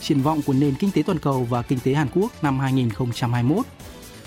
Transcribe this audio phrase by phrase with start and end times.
[0.00, 3.66] triển vọng của nền kinh tế toàn cầu và kinh tế Hàn Quốc năm 2021.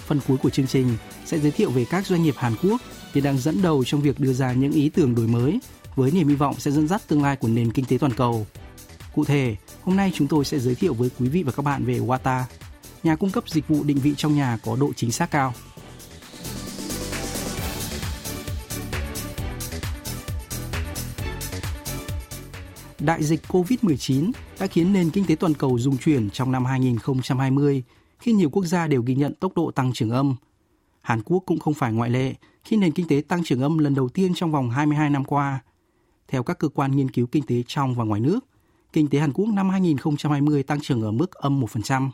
[0.06, 2.82] Phần cuối của chương trình sẽ giới thiệu về các doanh nghiệp Hàn Quốc
[3.14, 5.60] hiện đang dẫn đầu trong việc đưa ra những ý tưởng đổi mới
[5.96, 8.48] với niềm hy vọng sẽ dẫn dắt tương lai của nền kinh tế toàn cầu.
[9.16, 11.86] Cụ thể, hôm nay chúng tôi sẽ giới thiệu với quý vị và các bạn
[11.86, 12.44] về Wata,
[13.04, 15.54] nhà cung cấp dịch vụ định vị trong nhà có độ chính xác cao.
[23.00, 27.84] Đại dịch COVID-19 đã khiến nền kinh tế toàn cầu rung chuyển trong năm 2020
[28.20, 30.36] khi nhiều quốc gia đều ghi nhận tốc độ tăng trưởng âm.
[31.02, 32.34] Hàn Quốc cũng không phải ngoại lệ
[32.64, 35.60] khi nền kinh tế tăng trưởng âm lần đầu tiên trong vòng 22 năm qua.
[36.28, 38.40] Theo các cơ quan nghiên cứu kinh tế trong và ngoài nước,
[38.94, 42.10] kinh tế Hàn Quốc năm 2020 tăng trưởng ở mức âm 1%.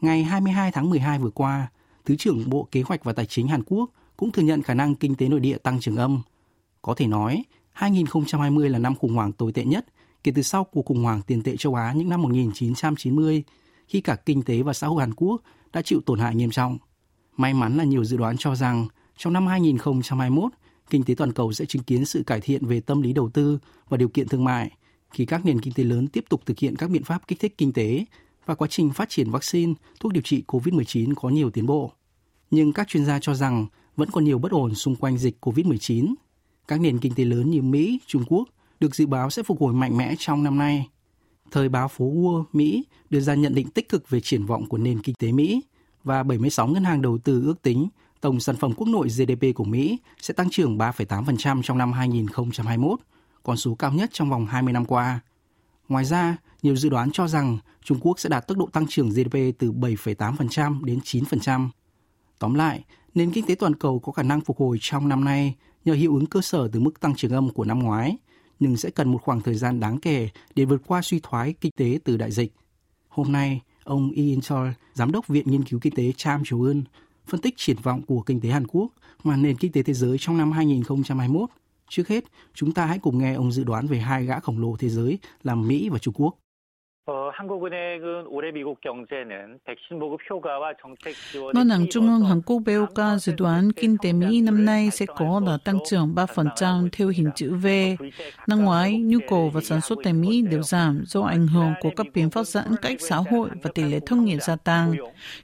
[0.00, 1.68] Ngày 22 tháng 12 vừa qua,
[2.04, 4.94] Thứ trưởng Bộ Kế hoạch và Tài chính Hàn Quốc cũng thừa nhận khả năng
[4.94, 6.22] kinh tế nội địa tăng trưởng âm.
[6.82, 9.86] Có thể nói, 2020 là năm khủng hoảng tồi tệ nhất
[10.24, 13.44] kể từ sau cuộc khủng hoảng tiền tệ châu Á những năm 1990,
[13.86, 16.78] khi cả kinh tế và xã hội Hàn Quốc đã chịu tổn hại nghiêm trọng.
[17.36, 20.52] May mắn là nhiều dự đoán cho rằng trong năm 2021,
[20.90, 23.58] kinh tế toàn cầu sẽ chứng kiến sự cải thiện về tâm lý đầu tư
[23.88, 24.70] và điều kiện thương mại
[25.10, 27.54] khi các nền kinh tế lớn tiếp tục thực hiện các biện pháp kích thích
[27.58, 28.04] kinh tế
[28.46, 31.92] và quá trình phát triển vaccine, thuốc điều trị COVID-19 có nhiều tiến bộ.
[32.50, 36.14] Nhưng các chuyên gia cho rằng vẫn còn nhiều bất ổn xung quanh dịch COVID-19.
[36.68, 38.48] Các nền kinh tế lớn như Mỹ, Trung Quốc
[38.80, 40.88] được dự báo sẽ phục hồi mạnh mẽ trong năm nay.
[41.50, 44.78] Thời báo phố Wall, Mỹ đưa ra nhận định tích cực về triển vọng của
[44.78, 45.62] nền kinh tế Mỹ
[46.04, 47.88] và 76 ngân hàng đầu tư ước tính
[48.20, 53.00] tổng sản phẩm quốc nội GDP của Mỹ sẽ tăng trưởng 3,8% trong năm 2021,
[53.42, 55.20] con số cao nhất trong vòng 20 năm qua.
[55.88, 59.10] Ngoài ra, nhiều dự đoán cho rằng Trung Quốc sẽ đạt tốc độ tăng trưởng
[59.10, 61.68] GDP từ 7,8% đến 9%.
[62.38, 62.84] Tóm lại,
[63.14, 65.54] nền kinh tế toàn cầu có khả năng phục hồi trong năm nay
[65.84, 68.16] nhờ hiệu ứng cơ sở từ mức tăng trưởng âm của năm ngoái–
[68.60, 71.72] nhưng sẽ cần một khoảng thời gian đáng kể để vượt qua suy thoái kinh
[71.76, 72.52] tế từ đại dịch.
[73.08, 76.82] Hôm nay, ông Ian Choi, giám đốc Viện Nghiên cứu Kinh tế Cham Chiu Eun,
[77.26, 78.88] phân tích triển vọng của kinh tế Hàn Quốc
[79.22, 81.50] và nền kinh tế thế giới trong năm 2021.
[81.88, 84.76] Trước hết, chúng ta hãy cùng nghe ông dự đoán về hai gã khổng lồ
[84.76, 86.34] thế giới là Mỹ và Trung Quốc.
[87.04, 87.14] Ờ,
[91.54, 95.06] nó rằng Trung ương Hàn Quốc BOK dự đoán kinh tế Mỹ năm nay sẽ
[95.16, 97.66] có là tăng trưởng 3% theo hình chữ V.
[98.46, 101.90] Năm ngoái, nhu cầu và sản xuất tại Mỹ đều giảm do ảnh hưởng của
[101.96, 104.94] các biện pháp giãn cách xã hội và tỷ lệ thất nghiệp gia tăng.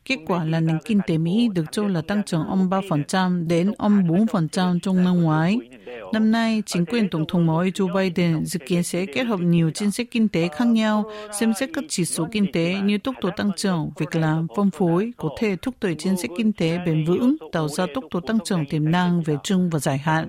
[0.04, 3.72] Kết quả là nền kinh tế Mỹ được cho là tăng trưởng âm 3% đến
[3.78, 5.58] âm 4% trong năm ngoái.
[6.12, 9.70] Năm nay, chính quyền Tổng thống mới Joe Biden dự kiến sẽ kết hợp nhiều
[9.70, 11.10] chính sách kinh tế khác nhau,
[11.40, 14.70] xem xét các chỉ số kinh tế như tốc độ tăng trưởng, việc làm, phân
[14.70, 18.20] phối có thể thúc đẩy chính sách kinh tế bền vững, tạo ra tốc độ
[18.20, 20.28] tăng trưởng tiềm năng về trung và dài hạn.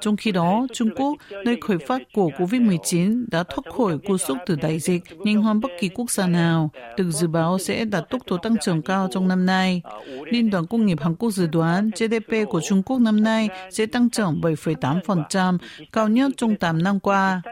[0.00, 4.38] Trong khi đó, Trung Quốc, nơi khởi phát của COVID-19 đã thoát khỏi cú sốc
[4.46, 8.10] từ đại dịch nhanh hơn bất kỳ quốc gia nào, được dự báo sẽ đạt
[8.10, 9.82] tốc độ tăng trưởng cao trong năm nay.
[10.26, 13.86] Liên đoàn Công nghiệp Hàn Quốc dự đoán GDP của Trung Quốc năm nay sẽ
[13.86, 15.58] tăng trưởng 7,8%,
[15.92, 17.42] cao nhất trong 8 năm qua.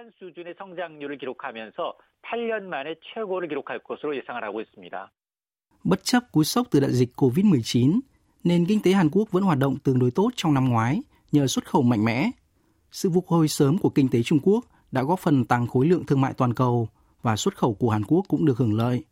[2.27, 5.11] 수준의 성장률을 기록하면서 8년 만에 최고를 기록할 것으로 예상을 하고 있습니다.
[5.85, 7.99] Bất chấp cú sốc từ đại dịch COVID-19,
[8.43, 11.47] nền kinh tế Hàn Quốc vẫn hoạt động tương đối tốt trong năm ngoái nhờ
[11.47, 12.31] xuất khẩu mạnh mẽ.
[12.91, 16.05] Sự phục hồi sớm của kinh tế Trung Quốc đã góp phần tăng khối lượng
[16.05, 16.87] thương mại toàn cầu
[17.21, 19.03] và xuất khẩu của Hàn Quốc cũng được hưởng lợi.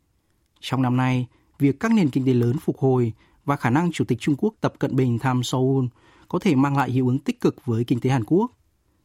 [0.60, 1.26] Trong năm nay,
[1.58, 3.12] việc các nền kinh tế lớn phục hồi
[3.44, 5.84] và khả năng Chủ tịch Trung Quốc Tập Cận Bình thăm Seoul
[6.28, 8.50] có thể mang lại hiệu ứng tích cực với kinh tế Hàn Quốc.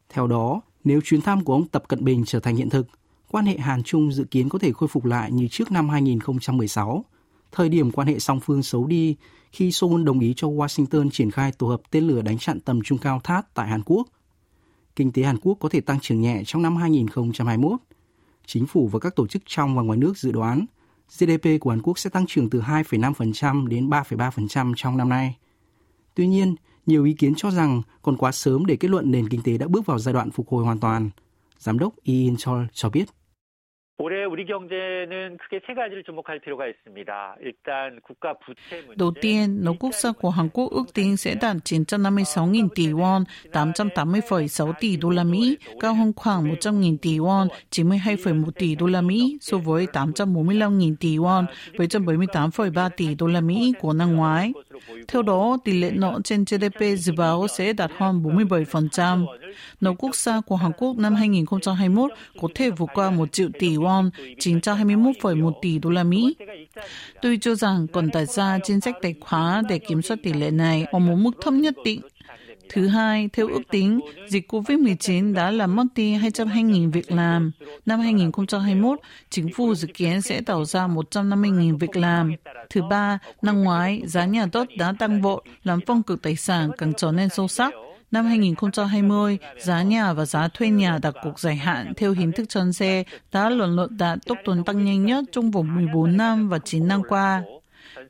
[0.08, 2.86] Theo đó, nếu chuyến thăm của ông Tập Cận Bình trở thành hiện thực,
[3.33, 7.05] quan hệ Hàn Trung dự kiến có thể khôi phục lại như trước năm 2016,
[7.51, 9.15] thời điểm quan hệ song phương xấu đi
[9.51, 12.81] khi Seoul đồng ý cho Washington triển khai tổ hợp tên lửa đánh chặn tầm
[12.81, 14.07] trung cao thát tại Hàn Quốc.
[14.95, 17.79] Kinh tế Hàn Quốc có thể tăng trưởng nhẹ trong năm 2021.
[18.45, 20.65] Chính phủ và các tổ chức trong và ngoài nước dự đoán
[21.19, 25.37] GDP của Hàn Quốc sẽ tăng trưởng từ 2,5% đến 3,3% trong năm nay.
[26.15, 26.55] Tuy nhiên,
[26.85, 29.67] nhiều ý kiến cho rằng còn quá sớm để kết luận nền kinh tế đã
[29.67, 31.09] bước vào giai đoạn phục hồi hoàn toàn.
[31.59, 33.09] Giám đốc Ian Chol cho biết.
[33.97, 34.12] What
[38.95, 43.23] Đầu tiên, nỗ quốc gia của Hàn Quốc ước tính sẽ đạt 956.000 tỷ won,
[43.51, 49.01] 880,6 tỷ đô la Mỹ, cao hơn khoảng 100.000 tỷ won, 92,1 tỷ đô la
[49.01, 54.53] Mỹ so với 845.000 tỷ won, 778,3 tỷ đô la Mỹ của năm ngoái.
[55.07, 59.25] Theo đó, tỷ lệ nợ trên GDP dự báo sẽ đạt hơn 47%.
[59.81, 62.11] Nợ quốc gia của Hàn Quốc năm 2021
[62.41, 66.35] có thể vượt qua 1 triệu tỷ won, 921,1 tỷ đô la Mỹ.
[67.21, 70.51] Tôi cho rằng còn đặt ra chính sách tài khóa để kiểm soát tỷ lệ
[70.51, 72.01] này ở một mức thấp nhất định.
[72.69, 77.51] Thứ hai, theo ước tính, dịch COVID-19 đã làm mất đi 202.000 việc làm.
[77.85, 78.99] Năm 2021,
[79.29, 82.31] chính phủ dự kiến sẽ tạo ra 150.000 việc làm.
[82.69, 86.71] Thứ ba, năm ngoái, giá nhà đất đã tăng vọt, làm phong cực tài sản
[86.77, 87.73] càng trở nên sâu sắc.
[88.13, 92.49] Năm 2020, giá nhà và giá thuê nhà đặt cuộc dài hạn theo hình thức
[92.49, 96.49] tròn xe đã lần lượt đạt tốc độ tăng nhanh nhất trong vòng 14 năm
[96.49, 97.43] và 9 năm qua.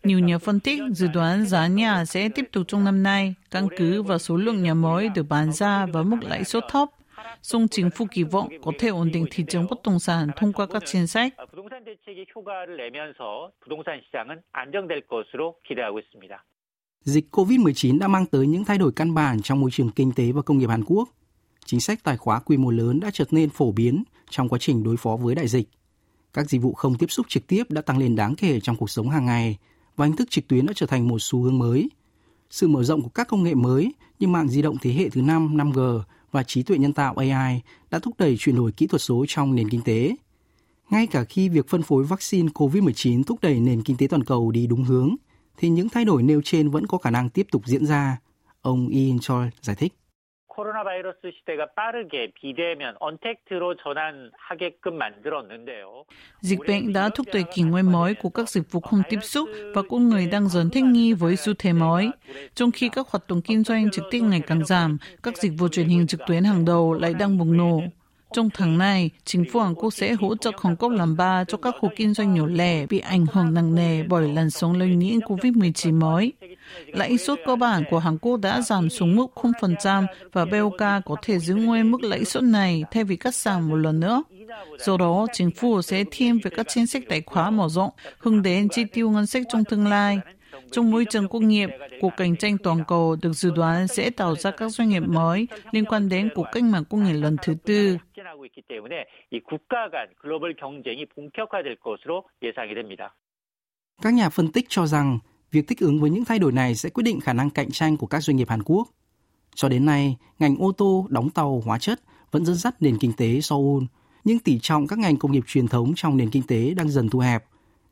[0.04, 3.68] Nhiều nhà phân tích dự đoán giá nhà sẽ tiếp tục trong năm nay, căn
[3.78, 6.90] cứ vào số lượng nhà mới được bán ra và mức lãi suất thấp.
[7.42, 10.54] Song chính phủ kỳ vọng có thể ổn định thị trường bất động sản thông
[10.54, 11.34] qua các chính sách.
[17.04, 20.32] Dịch COVID-19 đã mang tới những thay đổi căn bản trong môi trường kinh tế
[20.32, 21.10] và công nghiệp Hàn Quốc.
[21.66, 24.84] Chính sách tài khóa quy mô lớn đã trở nên phổ biến trong quá trình
[24.84, 25.70] đối phó với đại dịch.
[26.34, 28.90] Các dịch vụ không tiếp xúc trực tiếp đã tăng lên đáng kể trong cuộc
[28.90, 29.58] sống hàng ngày
[29.96, 31.90] và hình thức trực tuyến đã trở thành một xu hướng mới.
[32.50, 35.22] Sự mở rộng của các công nghệ mới như mạng di động thế hệ thứ
[35.22, 36.02] 5, 5G
[36.32, 37.62] và trí tuệ nhân tạo AI
[37.92, 40.16] đã thúc đẩy chuyển đổi kỹ thuật số trong nền kinh tế.
[40.90, 44.52] Ngay cả khi việc phân phối vaccine COVID-19 thúc đẩy nền kinh tế toàn cầu
[44.52, 45.16] đi đúng hướng,
[45.57, 48.19] thì những thay đổi nêu trên vẫn có khả năng tiếp tục diễn ra.
[48.63, 49.93] Ông Ian Choi giải thích.
[50.59, 56.05] 코로나 바이러스 시대가 빠르게 비대면 언택트로 전환하게끔 만들었는데요.
[56.41, 59.49] Dịch bệnh đã thúc đẩy kỷ nguyên mới của các dịch vụ không tiếp xúc
[59.75, 62.11] và con người đang dần thích nghi với xu thế mới.
[62.55, 65.69] Trong khi các hoạt động kinh doanh trực tiếp ngày càng giảm, các dịch vụ
[65.69, 67.83] truyền hình trực tuyến hàng đầu lại đang bùng nổ.
[68.34, 71.58] Trong tháng này, chính phủ Hàn Quốc sẽ hỗ trợ Hồng Kông làm ba cho
[71.58, 74.90] các hộ kinh doanh nhỏ lẻ bị ảnh hưởng nặng nề bởi làn sóng lây
[74.90, 76.34] nhiễm COVID-19 mới.
[76.88, 81.16] Lãi suất cơ bản của Hàn Quốc đã giảm xuống mức 0% và BOK có
[81.22, 84.24] thể giữ nguyên mức lãi suất này thay vì cắt giảm một lần nữa.
[84.80, 88.42] Do đó, chính phủ sẽ thêm về các chính sách tài khóa mở rộng, hướng
[88.42, 90.20] đến chi tiêu ngân sách trong tương lai.
[90.72, 91.70] Trong môi trường công nghiệp,
[92.02, 95.48] cuộc cạnh tranh toàn cầu được dự đoán sẽ tạo ra các doanh nghiệp mới
[95.72, 97.98] liên quan đến cuộc cách mạng công nghiệp lần thứ tư.
[104.02, 105.20] Các nhà phân tích cho rằng
[105.52, 107.98] việc thích ứng với những thay đổi này sẽ quyết định khả năng cạnh tranh
[107.98, 108.88] của các doanh nghiệp Hàn Quốc.
[109.56, 112.00] Cho đến nay, ngành ô tô, đóng tàu, hóa chất
[112.32, 113.84] vẫn dẫn dắt nền kinh tế Seoul,
[114.24, 117.10] nhưng tỷ trọng các ngành công nghiệp truyền thống trong nền kinh tế đang dần
[117.10, 117.44] thu hẹp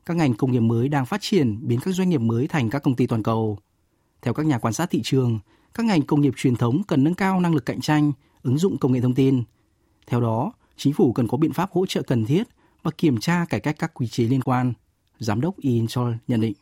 [0.06, 2.82] các ngành công nghiệp mới đang phát triển biến các doanh nghiệp mới thành các
[2.82, 3.58] công ty toàn cầu.
[4.22, 5.38] Theo các nhà quan sát thị trường,
[5.74, 8.12] các ngành công nghiệp truyền thống cần nâng cao năng lực cạnh tranh,
[8.42, 9.42] ứng dụng công nghệ thông tin.
[10.06, 12.42] Theo đó, chính phủ cần có biện pháp hỗ trợ cần thiết
[12.82, 14.72] và kiểm tra cải cách các quy chế liên quan.
[15.18, 16.52] Giám đốc In Chol nhận định.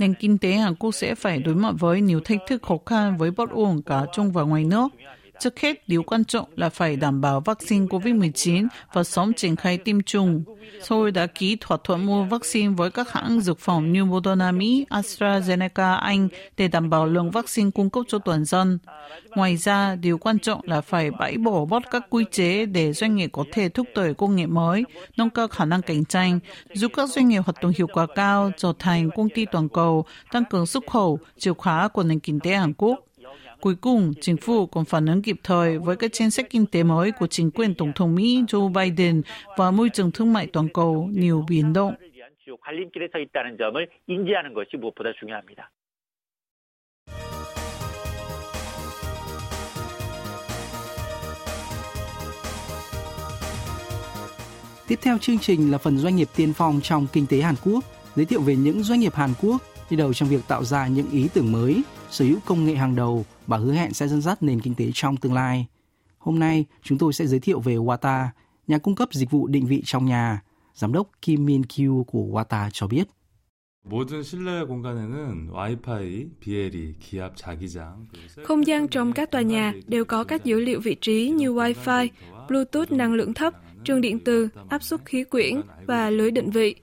[0.00, 3.16] Nền kinh tế Hàn Quốc sẽ phải đối mặt với nhiều thách thức khó khăn
[3.18, 4.88] với bất ổn cả trong và ngoài nước.
[5.40, 9.78] Trước hết, điều quan trọng là phải đảm bảo vaccine COVID-19 và sớm triển khai
[9.78, 10.44] tiêm chủng.
[10.88, 14.86] Tôi đã ký thỏa thuận mua vaccine với các hãng dược phẩm như Moderna Mỹ,
[14.90, 18.78] AstraZeneca Anh để đảm bảo lượng vaccine cung cấp cho toàn dân.
[19.34, 23.16] Ngoài ra, điều quan trọng là phải bãi bỏ bớt các quy chế để doanh
[23.16, 24.84] nghiệp có thể thúc đẩy công nghệ mới,
[25.16, 26.38] nâng cao khả năng cạnh tranh,
[26.74, 30.04] giúp các doanh nghiệp hoạt động hiệu quả cao trở thành công ty toàn cầu,
[30.32, 33.04] tăng cường xuất khẩu, chìa khóa của nền kinh tế Hàn Quốc.
[33.62, 36.82] Cuối cùng, chính phủ còn phản ứng kịp thời với các chính sách kinh tế
[36.82, 39.22] mới của chính quyền Tổng thống Mỹ Joe Biden
[39.56, 41.94] và môi trường thương mại toàn cầu nhiều biến động.
[54.88, 57.84] Tiếp theo chương trình là phần doanh nghiệp tiên phong trong kinh tế Hàn Quốc,
[58.16, 59.56] giới thiệu về những doanh nghiệp Hàn Quốc
[59.90, 62.96] đi đầu trong việc tạo ra những ý tưởng mới, sở hữu công nghệ hàng
[62.96, 65.66] đầu và hứa hẹn sẽ dẫn dắt nền kinh tế trong tương lai.
[66.18, 68.26] Hôm nay, chúng tôi sẽ giới thiệu về Wata,
[68.66, 70.42] nhà cung cấp dịch vụ định vị trong nhà.
[70.74, 73.08] Giám đốc Kim Min Kyu của Wata cho biết.
[78.44, 82.08] Không gian trong các tòa nhà đều có các dữ liệu vị trí như Wi-Fi,
[82.48, 83.54] Bluetooth năng lượng thấp,
[83.84, 86.74] trường điện từ, áp suất khí quyển và lưới định vị.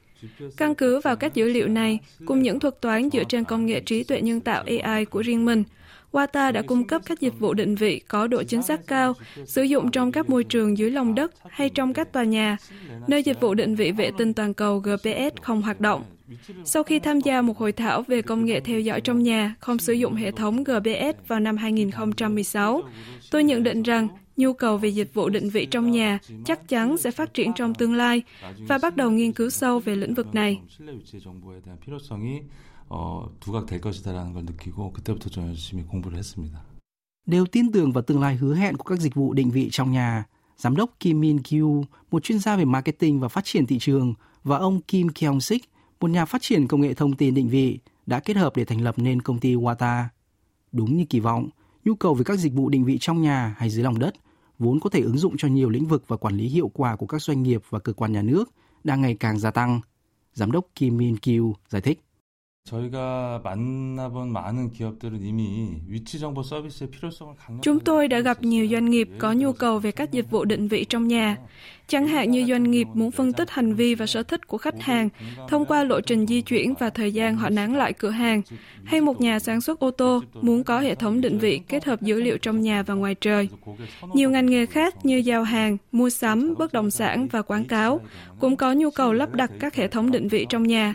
[0.57, 3.79] Căn cứ vào các dữ liệu này, cùng những thuật toán dựa trên công nghệ
[3.79, 5.63] trí tuệ nhân tạo AI của riêng mình,
[6.11, 9.13] Wata đã cung cấp các dịch vụ định vị có độ chính xác cao,
[9.45, 12.57] sử dụng trong các môi trường dưới lòng đất hay trong các tòa nhà,
[13.07, 16.03] nơi dịch vụ định vị vệ tinh toàn cầu GPS không hoạt động.
[16.65, 19.79] Sau khi tham gia một hội thảo về công nghệ theo dõi trong nhà không
[19.79, 22.81] sử dụng hệ thống GPS vào năm 2016,
[23.31, 24.07] tôi nhận định rằng
[24.39, 27.73] nhu cầu về dịch vụ định vị trong nhà chắc chắn sẽ phát triển trong
[27.73, 28.21] tương lai
[28.67, 30.59] và bắt đầu nghiên cứu sâu về lĩnh vực này.
[37.25, 39.91] Đều tin tưởng vào tương lai hứa hẹn của các dịch vụ định vị trong
[39.91, 40.23] nhà,
[40.57, 44.13] giám đốc Kim Min Kyu, một chuyên gia về marketing và phát triển thị trường,
[44.43, 45.63] và ông Kim Kyung Sik,
[45.99, 48.81] một nhà phát triển công nghệ thông tin định vị, đã kết hợp để thành
[48.81, 50.03] lập nên công ty Wata.
[50.71, 51.49] Đúng như kỳ vọng,
[51.85, 54.15] nhu cầu về các dịch vụ định vị trong nhà hay dưới lòng đất
[54.59, 57.05] vốn có thể ứng dụng cho nhiều lĩnh vực và quản lý hiệu quả của
[57.05, 58.49] các doanh nghiệp và cơ quan nhà nước
[58.83, 59.81] đang ngày càng gia tăng.
[60.33, 61.99] Giám đốc Kim Min Kyu giải thích.
[67.61, 70.67] Chúng tôi đã gặp nhiều doanh nghiệp có nhu cầu về các dịch vụ định
[70.67, 71.37] vị trong nhà.
[71.89, 74.81] Chẳng hạn như doanh nghiệp muốn phân tích hành vi và sở thích của khách
[74.81, 75.09] hàng
[75.47, 78.41] thông qua lộ trình di chuyển và thời gian họ nán lại cửa hàng,
[78.83, 82.01] hay một nhà sản xuất ô tô muốn có hệ thống định vị kết hợp
[82.01, 83.49] dữ liệu trong nhà và ngoài trời.
[84.13, 87.99] Nhiều ngành nghề khác như giao hàng, mua sắm, bất động sản và quảng cáo
[88.39, 90.93] cũng có nhu cầu lắp đặt các hệ thống định vị trong nhà.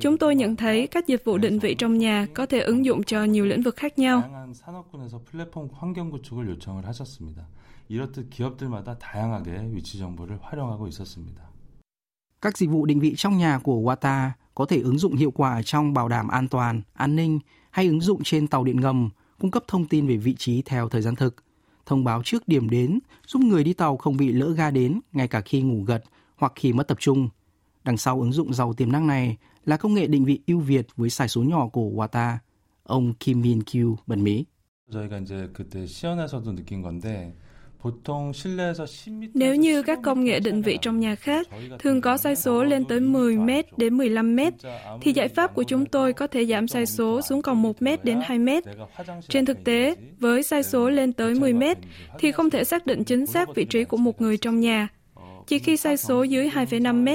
[0.00, 3.02] Chúng tôi nhận thấy các dịch vụ định vị trong nhà có thể ứng dụng
[3.02, 4.22] cho nhiều lĩnh vực khác nhau.
[7.89, 11.51] 이렇듯 기업들마다 다양하게 위치 정보를 활용하고 있었습니다.
[12.41, 15.61] Các dịch vụ định vị trong nhà của Wata có thể ứng dụng hiệu quả
[15.61, 17.39] trong bảo đảm an toàn, an ninh
[17.71, 20.89] hay ứng dụng trên tàu điện ngầm, cung cấp thông tin về vị trí theo
[20.89, 21.35] thời gian thực,
[21.85, 25.27] thông báo trước điểm đến, giúp người đi tàu không bị lỡ ga đến ngay
[25.27, 26.03] cả khi ngủ gật
[26.37, 27.29] hoặc khi mất tập trung.
[27.83, 30.87] Đằng sau ứng dụng giàu tiềm năng này là công nghệ định vị ưu việt
[30.95, 32.37] với sai số nhỏ của Wata.
[32.83, 34.45] Ông Kim Min Kyu bật mí.
[34.91, 37.33] 저희가 이제 그때 시연에서도 느낀 건데
[39.34, 42.84] nếu như các công nghệ định vị trong nhà khác thường có sai số lên
[42.84, 44.40] tới 10 m đến 15 m,
[45.00, 47.86] thì giải pháp của chúng tôi có thể giảm sai số xuống còn 1 m
[48.02, 48.48] đến 2 m.
[49.28, 51.62] Trên thực tế, với sai số lên tới 10 m,
[52.18, 54.88] thì không thể xác định chính xác vị trí của một người trong nhà.
[55.46, 57.08] Chỉ khi sai số dưới 2,5 m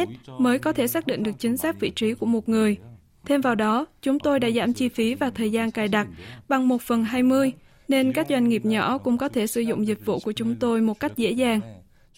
[0.43, 2.77] mới có thể xác định được chính xác vị trí của một người.
[3.25, 6.07] Thêm vào đó, chúng tôi đã giảm chi phí và thời gian cài đặt
[6.49, 7.51] bằng 1 phần 20,
[7.90, 10.80] nên các doanh nghiệp nhỏ cũng có thể sử dụng dịch vụ của chúng tôi
[10.80, 11.60] một cách dễ dàng.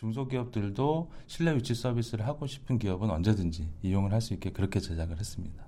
[0.00, 5.66] 중소기업들도 실내 위치 서비스를 하고 싶은 기업은 언제든지 이용을 할 수 있게 그렇게 제작을 했습니다.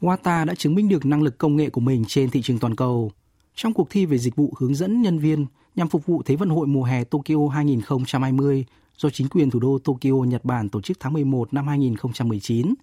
[0.00, 2.76] Wata đã chứng minh được năng lực công nghệ của mình trên thị trường toàn
[2.76, 3.12] cầu.
[3.54, 6.48] Trong cuộc thi về dịch vụ hướng dẫn nhân viên nhằm phục vụ Thế vận
[6.48, 8.64] hội mùa hè Tokyo 2020
[8.96, 12.74] do chính quyền thủ đô Tokyo, Nhật Bản tổ chức tháng 11 năm 2019,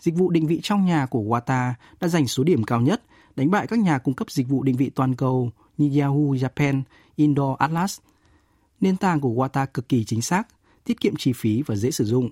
[0.00, 3.02] dịch vụ định vị trong nhà của Wata đã giành số điểm cao nhất,
[3.36, 6.82] đánh bại các nhà cung cấp dịch vụ định vị toàn cầu như Yahoo Japan,
[7.16, 8.00] Indoor Atlas.
[8.80, 10.48] Nền tảng của Wata cực kỳ chính xác,
[10.84, 12.30] tiết kiệm chi phí và dễ sử dụng.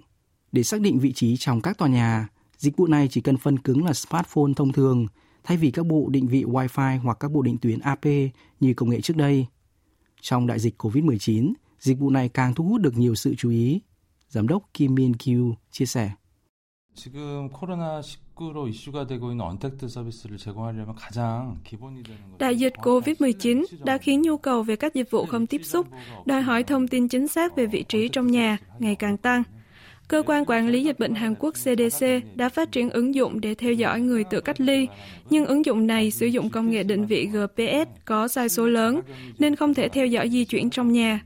[0.52, 3.58] Để xác định vị trí trong các tòa nhà, dịch vụ này chỉ cần phân
[3.58, 5.06] cứng là smartphone thông thường,
[5.44, 8.04] thay vì các bộ định vị Wi-Fi hoặc các bộ định tuyến AP
[8.60, 9.46] như công nghệ trước đây.
[10.20, 13.80] Trong đại dịch COVID-19, dịch vụ này càng thu hút được nhiều sự chú ý.
[14.28, 16.10] Giám đốc Kim Min Kyu chia sẻ.
[16.94, 18.02] 지금 코로나
[18.34, 23.98] 19로 이슈가 되고 있는 언택트 서비스를 제공하려면 가장 기본이 되는 것 Đại dịch COVID-19 đã
[23.98, 25.86] khiến nhu cầu về các dịch vụ không tiếp xúc,
[26.26, 29.42] đòi hỏi thông tin chính xác về vị trí trong nhà ngày càng tăng.
[30.08, 33.54] Cơ quan quản lý dịch bệnh Hàn Quốc CDC đã phát triển ứng dụng để
[33.54, 34.88] theo dõi người tự cách ly,
[35.30, 39.00] nhưng ứng dụng này sử dụng công nghệ định vị GPS có sai số lớn
[39.38, 41.20] nên không thể theo dõi di chuyển trong nhà.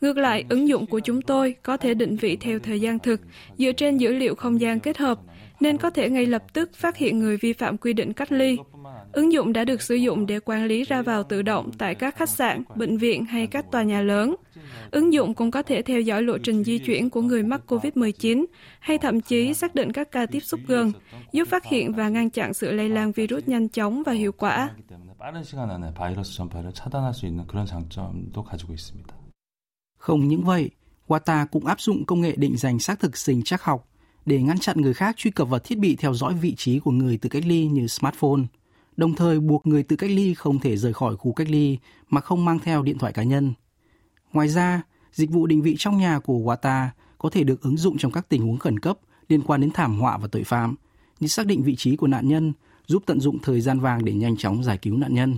[0.00, 3.20] Ngược lại, ứng dụng của chúng tôi có thể định vị theo thời gian thực
[3.58, 5.20] dựa trên dữ liệu không gian kết hợp,
[5.59, 8.57] nên có thể ngay lập tức phát hiện người vi phạm quy định cách ly.
[9.11, 12.15] Ứng dụng đã được sử dụng để quản lý ra vào tự động tại các
[12.15, 14.35] khách sạn, bệnh viện hay các tòa nhà lớn.
[14.91, 18.45] Ứng dụng cũng có thể theo dõi lộ trình di chuyển của người mắc COVID-19
[18.79, 20.91] hay thậm chí xác định các ca tiếp xúc gần,
[21.31, 24.69] giúp phát hiện và ngăn chặn sự lây lan virus nhanh chóng và hiệu quả.
[29.97, 30.69] Không những vậy,
[31.07, 33.87] Qatar cũng áp dụng công nghệ định danh xác thực sinh trắc học
[34.25, 36.91] để ngăn chặn người khác truy cập vào thiết bị theo dõi vị trí của
[36.91, 38.41] người tự cách ly như smartphone,
[38.97, 41.77] đồng thời buộc người tự cách ly không thể rời khỏi khu cách ly
[42.09, 43.53] mà không mang theo điện thoại cá nhân.
[44.33, 47.97] Ngoài ra, dịch vụ định vị trong nhà của Wata có thể được ứng dụng
[47.97, 50.75] trong các tình huống khẩn cấp liên quan đến thảm họa và tội phạm,
[51.19, 52.53] như xác định vị trí của nạn nhân,
[52.87, 55.37] giúp tận dụng thời gian vàng để nhanh chóng giải cứu nạn nhân.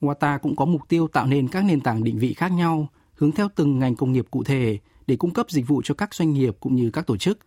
[0.00, 3.32] Wata cũng có mục tiêu tạo nên các nền tảng định vị khác nhau hướng
[3.32, 6.32] theo từng ngành công nghiệp cụ thể để cung cấp dịch vụ cho các doanh
[6.32, 7.38] nghiệp cũng như các tổ chức.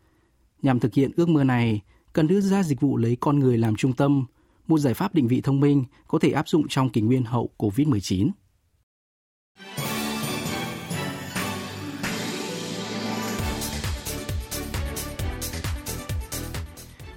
[0.64, 1.82] Nhằm thực hiện ước mơ này,
[2.14, 4.26] cần đưa ra dịch vụ lấy con người làm trung tâm,
[4.68, 7.50] một giải pháp định vị thông minh có thể áp dụng trong kỷ nguyên hậu
[7.58, 8.30] COVID-19.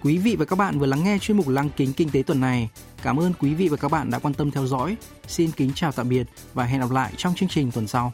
[0.02, 2.40] Quý vị và các bạn vừa lắng nghe chuyên mục Lăng kính kinh tế tuần
[2.40, 2.70] này.
[3.02, 4.96] Cảm ơn quý vị và các bạn đã quan tâm theo dõi.
[5.26, 8.12] Xin kính chào tạm biệt và hẹn gặp lại trong chương trình tuần sau.